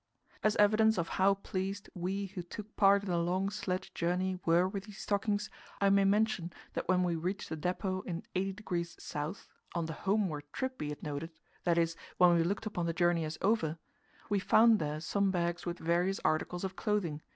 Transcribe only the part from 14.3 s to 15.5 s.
found there some